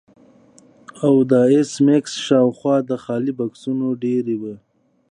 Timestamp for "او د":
1.05-1.33